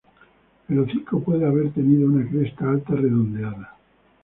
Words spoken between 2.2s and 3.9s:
cresta alta redondeada.